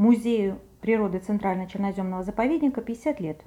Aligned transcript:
Музею 0.00 0.58
природы 0.80 1.18
Центрально-Черноземного 1.18 2.22
заповедника 2.22 2.80
50 2.80 3.20
лет. 3.20 3.42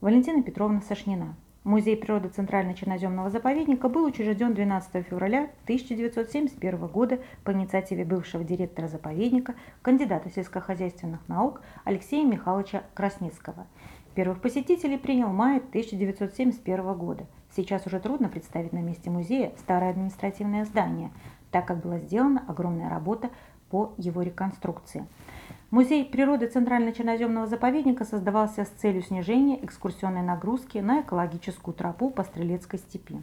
Валентина 0.00 0.42
Петровна 0.42 0.80
Сашнина. 0.80 1.36
Музей 1.62 1.96
природы 1.96 2.30
Центрально-Черноземного 2.30 3.30
заповедника 3.30 3.88
был 3.88 4.04
учрежден 4.04 4.54
12 4.54 5.06
февраля 5.06 5.50
1971 5.62 6.86
года 6.88 7.20
по 7.44 7.52
инициативе 7.52 8.04
бывшего 8.04 8.42
директора 8.42 8.88
заповедника, 8.88 9.54
кандидата 9.82 10.30
сельскохозяйственных 10.30 11.20
наук 11.28 11.60
Алексея 11.84 12.26
Михайловича 12.26 12.82
Красницкого. 12.94 13.68
Первых 14.16 14.40
посетителей 14.40 14.98
принял 14.98 15.28
май 15.28 15.58
1971 15.58 16.94
года. 16.94 17.26
Сейчас 17.54 17.86
уже 17.86 18.00
трудно 18.00 18.28
представить 18.28 18.72
на 18.72 18.80
месте 18.80 19.10
музея 19.10 19.52
старое 19.58 19.90
административное 19.90 20.64
здание, 20.64 21.12
так 21.52 21.68
как 21.68 21.84
была 21.84 21.98
сделана 21.98 22.44
огромная 22.48 22.90
работа 22.90 23.30
по 23.70 23.94
его 23.96 24.22
реконструкции. 24.22 25.06
Музей 25.72 26.04
природы 26.04 26.48
Центрально-Черноземного 26.48 27.46
заповедника 27.46 28.04
создавался 28.04 28.66
с 28.66 28.68
целью 28.68 29.00
снижения 29.00 29.58
экскурсионной 29.64 30.20
нагрузки 30.20 30.76
на 30.76 31.00
экологическую 31.00 31.74
тропу 31.74 32.10
по 32.10 32.24
Стрелецкой 32.24 32.78
степи. 32.78 33.22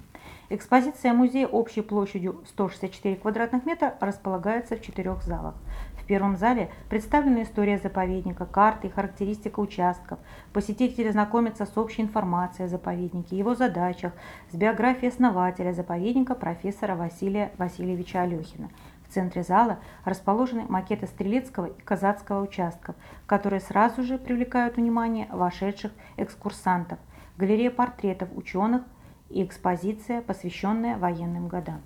Экспозиция 0.50 1.14
музея 1.14 1.46
общей 1.46 1.82
площадью 1.82 2.42
164 2.48 3.18
квадратных 3.18 3.68
метра 3.68 3.96
располагается 4.00 4.76
в 4.76 4.82
четырех 4.82 5.22
залах. 5.22 5.54
В 6.02 6.06
первом 6.08 6.38
зале 6.38 6.72
представлена 6.90 7.44
история 7.44 7.78
заповедника, 7.78 8.48
карты 8.48 8.88
и 8.88 8.90
характеристика 8.90 9.60
участков. 9.60 10.18
Посетители 10.52 11.12
знакомятся 11.12 11.68
с 11.68 11.78
общей 11.78 12.02
информацией 12.02 12.66
о 12.66 12.70
заповеднике, 12.70 13.38
его 13.38 13.54
задачах, 13.54 14.14
с 14.52 14.56
биографией 14.56 15.12
основателя 15.12 15.72
заповедника 15.72 16.34
профессора 16.34 16.96
Василия 16.96 17.52
Васильевича 17.60 18.24
Алехина. 18.24 18.72
В 19.10 19.12
центре 19.12 19.42
зала 19.42 19.80
расположены 20.06 20.66
макеты 20.70 21.08
Стрелецкого 21.08 21.66
и 21.66 21.82
Казацкого 21.82 22.44
участков, 22.44 22.96
которые 23.26 23.60
сразу 23.60 24.04
же 24.04 24.20
привлекают 24.20 24.78
внимание 24.78 25.28
вошедших 25.32 25.92
экскурсантов, 26.18 27.00
галерея 27.36 27.72
портретов 27.72 28.30
ученых 28.36 28.84
и 29.32 29.44
экспозиция, 29.44 30.22
посвященная 30.22 30.96
военным 30.96 31.48
годам. 31.48 31.82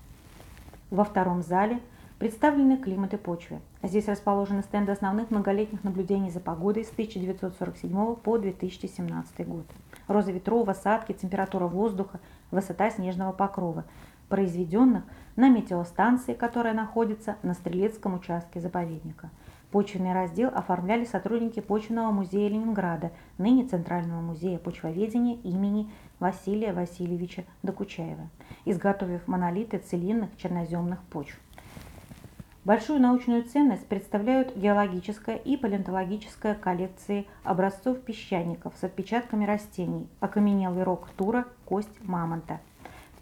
Во 0.91 1.05
втором 1.05 1.43
зале 1.43 1.79
представлены 2.19 2.75
климат 2.75 3.13
и 3.13 3.17
почвы. 3.17 3.61
Здесь 3.81 4.09
расположены 4.09 4.61
стенды 4.61 4.91
основных 4.91 5.31
многолетних 5.31 5.85
наблюдений 5.85 6.29
за 6.29 6.41
погодой 6.41 6.83
с 6.83 6.91
1947 6.91 8.15
по 8.15 8.37
2017 8.37 9.47
год. 9.47 9.65
Роза 10.09 10.33
ветров, 10.33 10.67
осадки, 10.67 11.13
температура 11.13 11.67
воздуха, 11.67 12.19
высота 12.51 12.89
снежного 12.89 13.31
покрова– 13.31 13.85
произведенных 14.33 15.03
на 15.35 15.47
метеостанции, 15.47 16.33
которая 16.33 16.73
находится 16.73 17.35
на 17.43 17.53
Стрелецком 17.53 18.15
участке 18.15 18.59
заповедника. 18.59 19.29
Почвенный 19.69 20.13
раздел 20.13 20.49
оформляли 20.51 21.05
сотрудники 21.05 21.59
Почвенного 21.59 22.09
музея 22.09 22.49
Ленинграда, 22.49 23.11
ныне 23.37 23.67
Центрального 23.67 24.21
музея 24.21 24.57
почвоведения 24.57 25.35
имени 25.43 25.91
Василия 26.17 26.73
Васильевича 26.73 27.43
Докучаева, 27.61 28.27
изготовив 28.65 29.27
монолиты 29.27 29.77
целинных 29.77 30.35
черноземных 30.37 31.03
почв. 31.03 31.39
Большую 32.65 33.01
научную 33.01 33.43
ценность 33.43 33.85
представляют 33.85 34.57
геологическая 34.57 35.35
и 35.35 35.57
палеонтологическая 35.57 36.55
коллекции 36.55 37.27
образцов 37.43 37.99
песчаников 37.99 38.73
с 38.79 38.83
отпечатками 38.83 39.45
растений, 39.45 40.07
окаменелый 40.21 40.81
рог 40.81 41.07
тура, 41.17 41.45
кость 41.65 42.01
мамонта– 42.01 42.61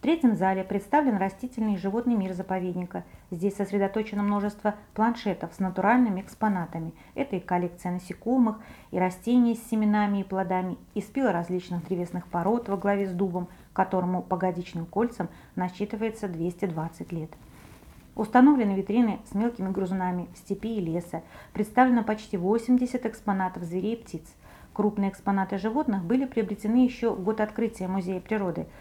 третьем 0.01 0.35
зале 0.35 0.63
представлен 0.63 1.17
растительный 1.17 1.75
и 1.75 1.77
животный 1.77 2.15
мир 2.15 2.33
заповедника. 2.33 3.03
Здесь 3.29 3.55
сосредоточено 3.55 4.23
множество 4.23 4.75
планшетов 4.95 5.53
с 5.53 5.59
натуральными 5.59 6.21
экспонатами. 6.21 6.93
Это 7.13 7.35
и 7.35 7.39
коллекция 7.39 7.91
насекомых, 7.93 8.57
и 8.89 8.97
растений 8.97 9.55
с 9.55 9.69
семенами 9.69 10.21
и 10.21 10.23
плодами, 10.23 10.77
и 10.95 11.01
спилы 11.01 11.31
различных 11.31 11.87
древесных 11.87 12.27
пород 12.27 12.67
во 12.67 12.77
главе 12.77 13.07
с 13.07 13.11
дубом, 13.11 13.47
которому 13.73 14.23
по 14.23 14.37
годичным 14.37 14.85
кольцам 14.87 15.29
насчитывается 15.55 16.27
220 16.27 17.11
лет. 17.11 17.29
Установлены 18.15 18.73
витрины 18.73 19.19
с 19.31 19.35
мелкими 19.35 19.69
грызунами 19.69 20.27
степи 20.35 20.77
и 20.77 20.81
леса. 20.81 21.21
Представлено 21.53 22.03
почти 22.03 22.37
80 22.37 23.05
экспонатов 23.05 23.63
зверей 23.63 23.93
и 23.93 24.03
птиц. 24.03 24.23
Крупные 24.73 25.11
экспонаты 25.11 25.57
животных 25.57 26.03
были 26.03 26.25
приобретены 26.25 26.85
еще 26.85 27.13
в 27.13 27.23
год 27.23 27.39
открытия 27.39 27.87
Музея 27.87 28.19
природы– 28.19 28.65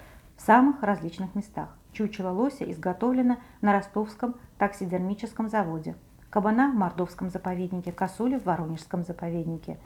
самых 0.47 0.83
различных 0.83 1.35
местах. 1.35 1.69
Чучело 1.93 2.31
лося 2.31 2.71
изготовлено 2.71 3.39
на 3.61 3.73
ростовском 3.73 4.37
таксидермическом 4.59 5.49
заводе, 5.49 5.97
кабана 6.31 6.71
в 6.71 6.75
Мордовском 6.75 7.31
заповеднике, 7.31 7.93
косули 7.93 8.39
в 8.39 8.47
Воронежском 8.47 9.05
заповеднике. 9.05 9.79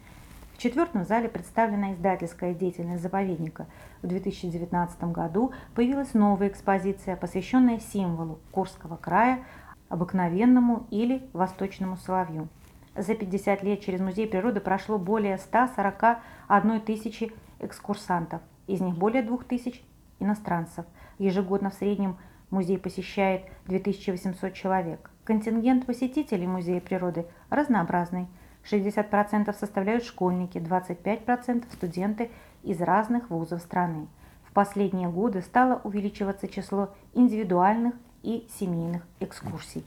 В 0.55 0.59
четвертом 0.59 1.05
зале 1.05 1.29
представлена 1.29 1.95
издательская 1.95 2.55
деятельность 2.55 3.03
заповедника. 3.03 3.67
В 4.03 4.07
2019 4.07 5.05
году 5.05 5.53
появилась 5.75 6.15
новая 6.15 6.49
экспозиция, 6.49 7.17
посвященная 7.17 7.81
символу 7.81 8.39
Курского 8.53 8.97
края, 8.97 9.43
обыкновенному 9.89 10.87
или 10.91 11.29
восточному 11.33 11.97
соловью. 11.97 12.49
За 12.97 13.17
50 13.17 13.65
лет 13.65 13.81
через 13.81 14.01
Музей 14.01 14.29
природы 14.29 14.61
прошло 14.61 14.99
более 14.99 15.39
141 15.39 16.81
тысячи 16.83 17.33
экскурсантов, 17.59 18.41
из 18.69 18.81
них 18.81 18.95
более 18.95 19.23
2 19.25 19.39
тысяч 19.49 19.83
иностранцев. 20.25 20.85
Ежегодно 21.19 21.71
в 21.71 21.75
среднем 21.75 22.17
музей 22.51 22.79
посещает 22.79 23.43
2800 23.67 24.53
человек. 24.55 25.11
Контингент 25.25 25.87
посетителей 25.87 26.47
Музея 26.47 26.81
природы 26.81 27.27
разнообразный. 27.51 28.27
60% 28.69 29.55
составляют 29.59 30.05
школьники, 30.05 30.59
25% 30.59 31.65
студенты 31.73 32.31
из 32.63 32.81
разных 32.81 33.31
вузов 33.31 33.61
страны. 33.61 34.09
В 34.49 34.53
последние 34.53 35.09
годы 35.09 35.43
стало 35.43 35.81
увеличиваться 35.85 36.49
число 36.49 36.95
индивидуальных 37.13 37.95
и 38.23 38.47
семейных 38.59 39.03
экскурсий. 39.21 39.85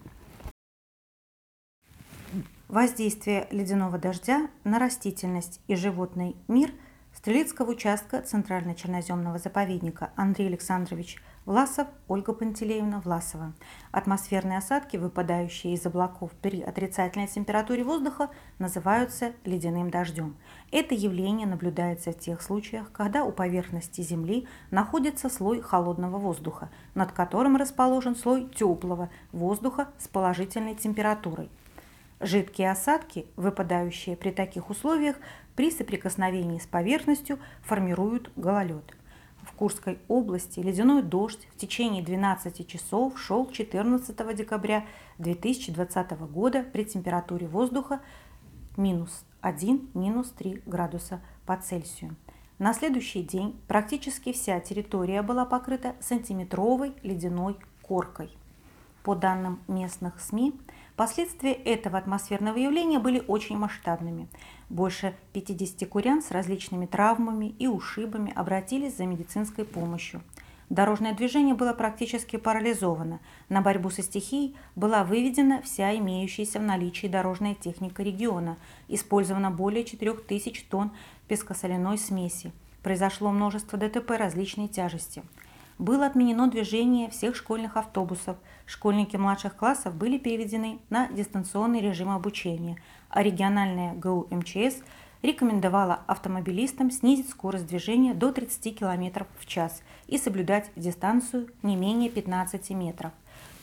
Воздействие 2.68 3.48
ледяного 3.50 3.98
дождя 3.98 4.48
на 4.64 4.78
растительность 4.78 5.62
и 5.68 5.76
животный 5.76 6.36
мир– 6.48 6.72
Стрелецкого 7.18 7.72
участка 7.72 8.22
Центрально-Черноземного 8.22 9.40
заповедника 9.40 10.12
Андрей 10.16 10.50
Александрович 10.50 11.20
Власов, 11.46 11.88
Ольга 12.08 12.32
Пантелеевна 12.32 13.00
Власова. 13.00 13.54
Атмосферные 13.92 14.60
осадки, 14.60 14.98
выпадающие 14.98 15.74
из 15.74 15.84
облаков 15.84 16.30
при 16.44 16.62
отрицательной 16.62 17.26
температуре 17.26 17.84
воздуха, 17.84 18.30
называются 18.60 19.32
ледяным 19.46 19.90
дождем. 19.90 20.38
Это 20.72 20.94
явление 20.94 21.48
наблюдается 21.48 22.12
в 22.12 22.20
тех 22.20 22.40
случаях, 22.40 22.92
когда 22.92 23.24
у 23.24 23.32
поверхности 23.32 24.02
Земли 24.02 24.48
находится 24.70 25.28
слой 25.28 25.60
холодного 25.60 26.20
воздуха, 26.20 26.70
над 26.94 27.14
которым 27.14 27.58
расположен 27.58 28.16
слой 28.16 28.48
теплого 28.48 29.10
воздуха 29.32 29.88
с 29.98 30.08
положительной 30.08 30.76
температурой. 30.76 31.50
Жидкие 32.20 32.72
осадки, 32.72 33.28
выпадающие 33.36 34.18
при 34.18 34.32
таких 34.32 34.70
условиях, 34.70 35.18
при 35.56 35.70
соприкосновении 35.70 36.60
с 36.60 36.66
поверхностью 36.66 37.40
формируют 37.62 38.32
гололед. 38.36 38.96
В 39.44 39.54
Курской 39.54 40.00
области 40.08 40.60
ледяной 40.60 41.04
дождь 41.04 41.48
в 41.54 41.58
течение 41.58 42.04
12 42.04 42.68
часов 42.68 43.20
шел 43.20 43.50
14 43.50 44.36
декабря 44.36 44.86
2020 45.20 46.12
года 46.32 46.64
при 46.64 46.84
температуре 46.86 47.48
воздуха 47.48 48.02
минус 48.76 49.26
1, 49.42 49.90
минус 49.94 50.32
3 50.32 50.64
градуса 50.66 51.22
по 51.46 51.56
Цельсию. 51.56 52.16
На 52.60 52.74
следующий 52.74 53.22
день 53.22 53.60
практически 53.68 54.34
вся 54.34 54.60
территория 54.60 55.22
была 55.22 55.46
покрыта 55.46 55.96
сантиметровой 56.00 56.94
ледяной 57.04 57.56
коркой. 57.84 58.32
По 59.04 59.16
данным 59.16 59.60
местных 59.68 60.20
СМИ, 60.20 60.60
Последствия 60.98 61.54
этого 61.54 62.00
атмосферного 62.00 62.58
явления 62.58 62.98
были 62.98 63.24
очень 63.28 63.56
масштабными. 63.56 64.28
Больше 64.68 65.16
50 65.34 65.88
курян 65.88 66.24
с 66.24 66.32
различными 66.32 66.88
травмами 66.88 67.54
и 67.60 67.68
ушибами 67.68 68.34
обратились 68.36 68.98
за 68.98 69.06
медицинской 69.06 69.64
помощью. 69.64 70.24
Дорожное 70.72 71.14
движение 71.14 71.54
было 71.54 71.74
практически 71.74 72.38
парализовано. 72.38 73.20
На 73.48 73.62
борьбу 73.62 73.92
со 73.92 74.02
стихией 74.02 74.56
была 74.76 75.04
выведена 75.04 75.62
вся 75.62 75.96
имеющаяся 75.96 76.58
в 76.58 76.64
наличии 76.64 77.06
дорожная 77.06 77.54
техника 77.54 78.02
региона. 78.02 78.58
Использовано 78.88 79.52
более 79.52 79.84
4000 79.86 80.66
тонн 80.68 80.92
пескосоляной 81.28 82.00
смеси. 82.00 82.52
Произошло 82.82 83.32
множество 83.32 83.78
ДТП 83.78 84.18
различной 84.18 84.68
тяжести 84.68 85.22
было 85.80 86.06
отменено 86.06 86.48
движение 86.48 87.10
всех 87.10 87.36
школьных 87.36 87.78
автобусов. 87.78 88.38
Школьники 88.66 89.16
младших 89.16 89.56
классов 89.56 89.96
были 89.96 90.18
переведены 90.18 90.80
на 90.90 91.08
дистанционный 91.08 91.82
режим 91.82 92.10
обучения, 92.10 92.82
а 93.10 93.24
региональная 93.24 93.94
ГУ 93.94 94.28
МЧС 94.32 94.82
рекомендовала 95.22 96.02
автомобилистам 96.08 96.92
снизить 96.92 97.30
скорость 97.30 97.68
движения 97.68 98.14
до 98.14 98.32
30 98.32 98.78
км 98.78 99.26
в 99.40 99.46
час 99.46 99.82
и 100.08 100.18
соблюдать 100.18 100.70
дистанцию 100.76 101.50
не 101.64 101.76
менее 101.76 102.10
15 102.10 102.70
метров. 102.72 103.12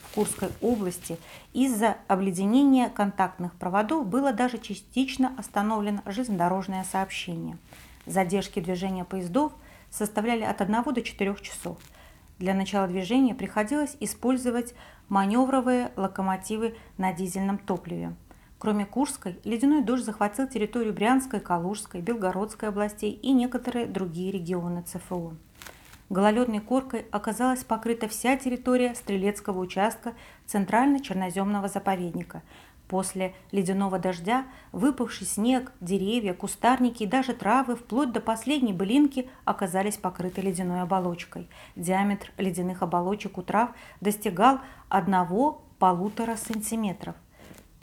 В 0.03 0.15
Курской 0.15 0.49
области 0.61 1.17
из-за 1.53 1.97
обледенения 2.07 2.89
контактных 2.89 3.53
проводов 3.55 4.07
было 4.07 4.31
даже 4.31 4.57
частично 4.57 5.33
остановлено 5.37 6.01
железнодорожное 6.05 6.85
сообщение. 6.85 7.57
Задержки 8.05 8.61
движения 8.61 9.03
поездов 9.03 9.51
составляли 9.89 10.43
от 10.43 10.61
1 10.61 10.83
до 10.83 11.01
4 11.01 11.35
часов. 11.41 11.77
Для 12.37 12.53
начала 12.53 12.87
движения 12.87 13.33
приходилось 13.33 13.95
использовать 13.99 14.73
маневровые 15.07 15.91
локомотивы 15.95 16.75
на 16.97 17.13
дизельном 17.13 17.57
топливе. 17.57 18.13
Кроме 18.57 18.85
Курской, 18.85 19.39
ледяной 19.43 19.83
дождь 19.83 20.05
захватил 20.05 20.47
территорию 20.47 20.93
Брянской, 20.93 21.39
Калужской, 21.39 22.01
Белгородской 22.01 22.69
областей 22.69 23.11
и 23.11 23.31
некоторые 23.31 23.85
другие 23.85 24.31
регионы 24.31 24.81
ЦФО. 24.81 25.35
Гололедной 26.09 26.59
коркой 26.59 27.05
оказалась 27.11 27.63
покрыта 27.63 28.07
вся 28.07 28.37
территория 28.37 28.93
стрелецкого 28.93 29.59
участка 29.59 30.13
Центрально-Черноземного 30.45 31.67
заповедника. 31.67 32.43
После 32.87 33.33
ледяного 33.51 33.97
дождя 33.97 34.45
выпавший 34.71 35.25
снег, 35.25 35.71
деревья, 35.81 36.33
кустарники 36.33 37.01
и 37.01 37.07
даже 37.07 37.33
травы 37.33 37.75
вплоть 37.75 38.11
до 38.11 38.21
последней 38.21 38.73
былинки 38.73 39.27
оказались 39.43 39.97
покрыты 39.97 40.41
ледяной 40.41 40.81
оболочкой. 40.81 41.49
Диаметр 41.75 42.31
ледяных 42.37 42.83
оболочек 42.83 43.39
у 43.39 43.41
трав 43.41 43.71
достигал 44.01 44.59
1-1,5 44.91 46.37
сантиметров. 46.37 47.15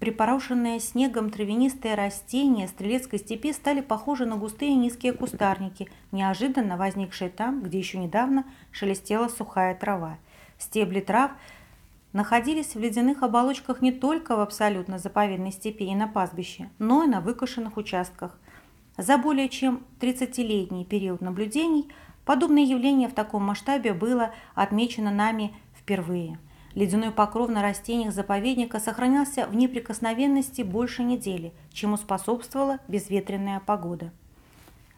Припорошенные 0.02 0.80
снегом 0.80 1.30
травянистые 1.30 1.94
растения 1.94 2.66
стрелецкой 2.66 3.20
степи 3.20 3.52
стали 3.52 3.80
похожи 3.80 4.26
на 4.26 4.34
густые 4.34 4.74
низкие 4.74 5.12
кустарники, 5.12 5.88
неожиданно 6.10 6.76
возникшие 6.76 7.30
там, 7.30 7.62
где 7.62 7.78
еще 7.78 7.98
недавно 7.98 8.44
шелестела 8.72 9.28
сухая 9.28 9.76
трава. 9.76 10.18
Стебли 10.58 10.98
трав 10.98 11.30
находились 12.12 12.74
в 12.74 12.80
ледяных 12.80 13.22
оболочках 13.22 13.80
не 13.80 13.92
только 13.92 14.34
в 14.34 14.40
абсолютно 14.40 14.98
заповедной 14.98 15.52
степи 15.52 15.84
и 15.84 15.94
на 15.94 16.08
пастбище, 16.08 16.68
но 16.80 17.04
и 17.04 17.06
на 17.06 17.20
выкошенных 17.20 17.76
участках. 17.76 18.36
За 18.98 19.18
более 19.18 19.48
чем 19.48 19.84
30-летний 20.00 20.84
период 20.84 21.20
наблюдений 21.20 21.86
подобное 22.24 22.64
явление 22.64 23.08
в 23.08 23.14
таком 23.14 23.44
масштабе 23.44 23.94
было 23.94 24.34
отмечено 24.56 25.12
нами 25.12 25.54
впервые– 25.76 26.40
Ледяной 26.74 27.10
покров 27.10 27.50
на 27.50 27.62
растениях 27.62 28.14
заповедника 28.14 28.80
сохранялся 28.80 29.46
в 29.46 29.54
неприкосновенности 29.54 30.62
больше 30.62 31.02
недели, 31.02 31.52
чему 31.72 31.96
способствовала 31.96 32.78
безветренная 32.88 33.60
погода. 33.60 34.10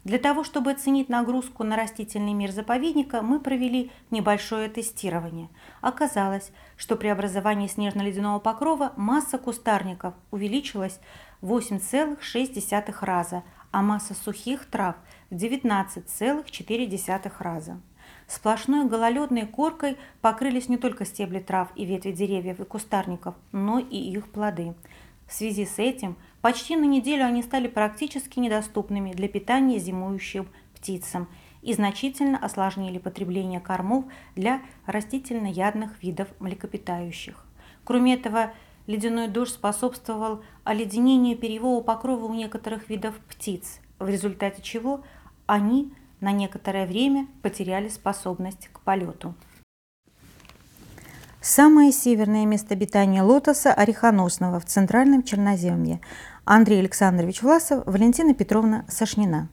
Для 0.05 0.19
того, 0.19 0.44
чтобы 0.44 0.71
оценить 0.71 1.09
нагрузку 1.09 1.65
на 1.65 1.76
растительный 1.76 2.35
мир 2.35 2.53
заповедника, 2.53 3.23
мы 3.23 3.41
провели 3.41 3.91
небольшое 4.11 4.69
тестирование. 4.69 5.49
Оказалось, 5.81 6.53
что 6.76 6.97
при 6.97 7.09
образовании 7.09 7.69
снежно-ледяного 7.69 8.38
покрова 8.38 8.93
масса 8.97 9.38
кустарников 9.38 10.12
увеличилась 10.31 11.00
в 11.41 11.56
8,6 11.56 12.94
раза, 13.00 13.43
а 13.70 13.81
масса 13.82 14.15
сухих 14.15 14.67
трав 14.67 14.94
в 15.31 15.37
19,4 15.37 17.32
раза. 17.38 17.81
Сплошной 18.26 18.87
гололедной 18.87 19.47
коркой 19.47 19.97
покрылись 20.21 20.69
не 20.69 20.79
только 20.79 21.05
стебли 21.05 21.41
трав 21.41 21.69
и 21.76 21.85
ветви 21.85 22.12
деревьев 22.12 22.61
и 22.61 22.65
кустарников, 22.65 23.35
но 23.53 23.79
и 23.79 23.97
их 23.97 24.29
плоды. 24.31 24.75
В 25.26 25.32
связи 25.32 25.67
с 25.67 25.79
этим 25.79 26.17
почти 26.41 26.76
на 26.76 26.85
неделю 26.85 27.25
они 27.25 27.43
стали 27.43 27.69
практически 27.69 28.38
недоступными 28.38 29.12
для 29.12 29.29
питания 29.29 29.79
зимующим 29.79 30.49
птицам 30.75 31.29
и 31.62 31.73
значительно 31.73 32.38
осложнили 32.38 32.99
потребление 32.99 33.61
кормов 33.61 34.05
для 34.37 34.61
растительноядных 34.87 36.03
видов 36.03 36.29
млекопитающих. 36.41 37.44
Кроме 37.85 38.15
этого, 38.15 38.53
ледяной 38.87 39.29
дождь 39.29 39.55
способствовал 39.55 40.43
оледенению 40.65 41.38
перьевого 41.38 41.82
покрова 41.82 42.27
у 42.27 42.35
некоторых 42.35 42.88
видов 42.91 43.15
птиц, 43.29 43.81
в 43.99 44.09
результате 44.09 44.62
чего 44.62 45.03
они– 45.47 45.93
на 46.20 46.32
некоторое 46.32 46.87
время 46.87 47.26
потеряли 47.43 47.88
способность 47.88 48.69
к 48.72 48.81
полету. 48.81 49.34
Самое 51.40 51.93
северное 51.93 52.46
место 52.46 52.72
обитания 52.72 53.22
лотоса 53.22 53.72
орехоносного 53.75 54.61
в 54.61 54.64
центральном 54.64 55.22
Черноземье. 55.22 56.00
Андрей 56.46 56.81
Александрович 56.81 57.43
Власов, 57.43 57.84
Валентина 57.84 58.32
Петровна 58.32 58.87
Сашнина. 58.88 59.50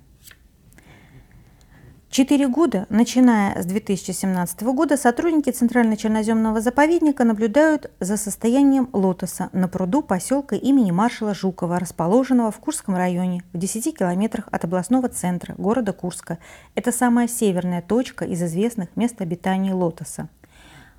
Четыре 2.12 2.50
года, 2.50 2.88
начиная 2.90 3.64
с 3.64 3.66
2017 3.66 4.64
года, 4.64 4.98
сотрудники 4.98 5.50
Центрально-Черноземного 5.50 6.60
заповедника 6.60 7.24
наблюдают 7.24 7.90
за 8.02 8.18
состоянием 8.18 8.90
лотоса 8.92 9.48
на 9.54 9.70
пруду 9.70 10.02
поселка 10.02 10.58
имени 10.58 10.92
маршала 10.92 11.34
Жукова, 11.34 11.80
расположенного 11.80 12.52
в 12.52 12.60
Курском 12.60 12.98
районе, 12.98 13.44
в 13.54 13.58
10 13.58 13.98
километрах 13.98 14.50
от 14.52 14.66
областного 14.66 15.08
центра 15.08 15.56
города 15.58 15.94
Курска. 15.94 16.38
Это 16.76 16.92
самая 16.92 17.30
северная 17.30 17.82
точка 17.82 18.26
из 18.26 18.44
известных 18.44 18.90
мест 18.98 19.22
обитания 19.22 19.74
лотоса. 19.74 20.28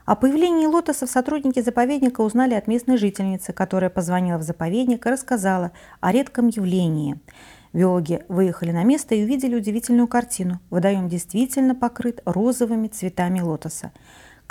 О 0.07 0.17
появлении 0.17 0.65
лотосов 0.65 1.11
сотрудники 1.11 1.61
заповедника 1.61 2.23
узнали 2.23 2.55
от 2.55 2.67
местной 2.69 2.97
жительницы, 2.97 3.53
которая 3.53 3.91
позвонила 3.91 4.39
в 4.39 4.43
заповедник 4.43 5.05
и 5.05 5.11
рассказала 5.11 5.73
о 6.01 6.11
редком 6.11 6.49
явлении– 6.49 7.21
Биологи 7.73 8.23
выехали 8.29 8.71
на 8.71 8.85
место 8.85 9.15
и 9.15 9.25
увидели 9.25 9.55
удивительную 9.57 10.07
картину. 10.07 10.61
Водоем 10.69 11.09
действительно 11.09 11.75
покрыт 11.75 12.21
розовыми 12.25 12.89
цветами 12.89 13.41
лотоса. 13.41 13.93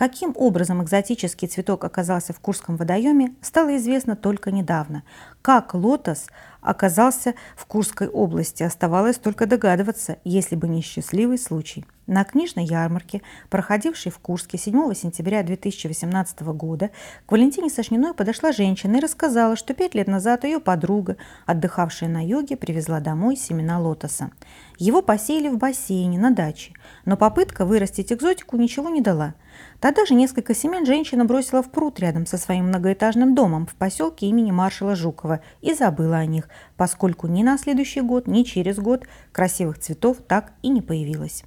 Каким 0.02 0.34
образом 0.36 0.82
экзотический 0.82 1.48
цветок 1.48 1.84
оказался 1.84 2.34
в 2.34 2.40
Курском 2.40 2.76
водоеме, 2.76 3.36
стало 3.40 3.78
известно 3.78 4.16
только 4.16 4.50
недавно. 4.50 5.04
Как 5.44 5.76
лотос 5.76 6.26
оказался 6.60 7.36
в 7.56 7.68
Курской 7.68 8.08
области, 8.08 8.64
оставалось 8.64 9.18
только 9.18 9.46
догадываться, 9.46 10.18
если 10.24 10.56
бы 10.56 10.68
не 10.68 10.82
счастливый 10.82 11.38
случай. 11.38 11.86
На 12.08 12.24
книжной 12.24 12.66
ярмарке, 12.66 13.22
проходившей 13.50 14.12
в 14.12 14.18
Курске 14.18 14.58
7 14.58 14.94
сентября 14.96 15.44
2018 15.44 16.42
года, 16.42 16.90
к 17.28 17.32
Валентине 17.32 17.70
Сашниной 17.70 18.16
подошла 18.16 18.52
женщина 18.52 18.98
и 18.98 19.00
рассказала, 19.00 19.56
что 19.56 19.76
пять 19.76 19.94
лет 19.94 20.08
назад 20.08 20.44
ее 20.44 20.60
подруга, 20.60 21.18
отдыхавшая 21.46 22.10
на 22.10 22.26
юге, 22.26 22.58
привезла 22.58 23.00
домой 23.02 23.36
семена 23.36 23.80
лотоса. 23.80 24.32
Его 24.80 25.04
посеяли 25.04 25.50
в 25.50 25.58
бассейне 25.58 26.18
на 26.18 26.32
даче, 26.32 26.74
но 27.06 27.18
попытка 27.18 27.66
вырастить 27.66 28.12
экзотику 28.12 28.58
ничего 28.58 28.90
не 28.90 29.02
дала. 29.02 29.36
Тогда 29.80 30.06
же 30.06 30.14
несколько 30.14 30.54
семян 30.54 30.86
женщина 30.86 31.26
бросила 31.26 31.64
в 31.64 31.72
пруд 31.72 32.00
рядом 32.00 32.26
со 32.26 32.38
своим 32.38 32.68
многоэтажным 32.68 33.34
домом 33.34 33.66
в 33.66 33.76
поселке 33.76 34.28
имени 34.28 34.52
маршала 34.52 34.96
Жукова 34.96 35.42
и 35.62 35.74
забыла 35.74 36.18
о 36.18 36.26
них, 36.26 36.50
поскольку 36.78 37.28
ни 37.28 37.44
на 37.44 37.58
следующий 37.58 38.02
год, 38.02 38.28
ни 38.28 38.44
через 38.44 38.78
год 38.78 39.06
красивых 39.32 39.80
цветов 39.80 40.18
так 40.28 40.54
и 40.62 40.70
не 40.70 40.82
появилось. 40.82 41.44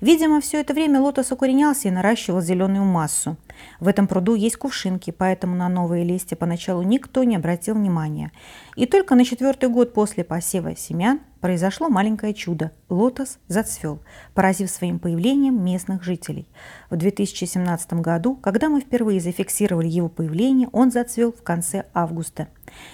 Видимо, 0.00 0.40
все 0.40 0.60
это 0.60 0.74
время 0.74 1.00
лотос 1.00 1.32
укоренялся 1.32 1.88
и 1.88 1.90
наращивал 1.90 2.40
зеленую 2.40 2.84
массу. 2.84 3.36
В 3.80 3.88
этом 3.88 4.06
пруду 4.06 4.34
есть 4.34 4.56
кувшинки, 4.56 5.10
поэтому 5.10 5.54
на 5.54 5.68
новые 5.68 6.04
листья 6.04 6.36
поначалу 6.36 6.82
никто 6.82 7.24
не 7.24 7.36
обратил 7.36 7.74
внимания. 7.74 8.32
И 8.74 8.86
только 8.86 9.14
на 9.14 9.24
четвертый 9.24 9.68
год 9.68 9.92
после 9.94 10.24
посева 10.24 10.76
семян 10.76 11.20
произошло 11.46 11.88
маленькое 11.88 12.34
чудо. 12.34 12.72
Лотос 12.88 13.38
зацвел, 13.46 14.00
поразив 14.34 14.68
своим 14.68 14.98
появлением 14.98 15.64
местных 15.64 16.02
жителей. 16.02 16.48
В 16.90 16.96
2017 16.96 17.92
году, 18.00 18.34
когда 18.34 18.68
мы 18.68 18.80
впервые 18.80 19.20
зафиксировали 19.20 19.86
его 19.86 20.08
появление, 20.08 20.68
он 20.72 20.90
зацвел 20.90 21.30
в 21.30 21.44
конце 21.44 21.84
августа. 21.94 22.48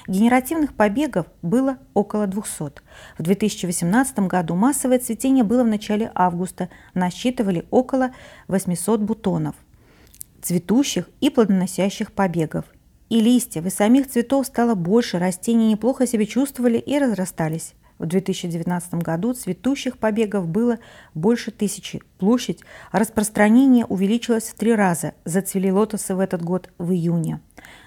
Генеративных 0.06 0.74
побегов 0.74 1.28
было 1.40 1.78
около 1.94 2.26
200. 2.26 2.82
В 3.16 3.22
2018 3.22 4.18
году 4.18 4.54
массовое 4.54 4.98
цветение 4.98 5.44
было 5.44 5.64
в 5.64 5.68
начале 5.68 6.12
августа. 6.14 6.68
Насчитывали 6.92 7.64
около 7.70 8.10
800 8.48 9.00
бутонов 9.00 9.54
цветущих 10.42 11.08
и 11.22 11.30
плодоносящих 11.30 12.12
побегов. 12.12 12.66
И 13.08 13.18
листьев, 13.18 13.64
и 13.64 13.70
самих 13.70 14.10
цветов 14.10 14.46
стало 14.46 14.74
больше, 14.74 15.18
растения 15.18 15.70
неплохо 15.70 16.06
себя 16.06 16.26
чувствовали 16.26 16.76
и 16.76 16.98
разрастались. 16.98 17.72
В 18.02 18.06
2019 18.06 18.94
году 18.94 19.32
цветущих 19.32 19.96
побегов 19.96 20.48
было 20.48 20.80
больше 21.14 21.52
тысячи. 21.52 22.02
Площадь 22.18 22.58
распространения 22.90 23.86
увеличилась 23.86 24.48
в 24.48 24.54
три 24.54 24.74
раза. 24.74 25.14
Зацвели 25.24 25.70
лотосы 25.70 26.16
в 26.16 26.18
этот 26.18 26.42
год 26.42 26.68
в 26.78 26.90
июне. 26.90 27.40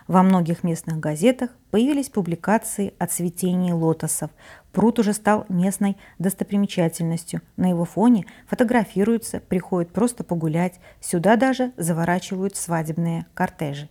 Во 0.07 0.23
многих 0.23 0.63
местных 0.63 1.01
газетах 1.01 1.49
появились 1.69 2.07
публикации 2.07 2.93
о 2.97 3.07
цветении 3.07 3.73
лотосов. 3.73 4.31
Пруд 4.71 4.99
уже 4.99 5.11
стал 5.11 5.45
местной 5.49 5.97
достопримечательностью. 6.17 7.41
На 7.57 7.67
его 7.67 7.83
фоне 7.83 8.25
фотографируются, 8.47 9.41
приходят 9.41 9.91
просто 9.91 10.23
погулять. 10.23 10.79
Сюда 11.01 11.35
даже 11.35 11.73
заворачивают 11.75 12.55
свадебные 12.55 13.25
кортежи. 13.33 13.89